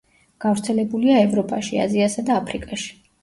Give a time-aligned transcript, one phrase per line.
[0.45, 2.91] გავრცელებულია ევროპაში, აზიასა და აფრიკაში.